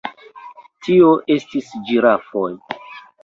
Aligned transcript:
Tio 0.85 1.11
estis 1.35 1.69
ĝirafoj. 1.91 2.49